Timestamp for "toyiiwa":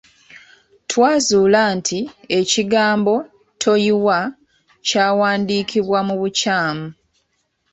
3.61-4.19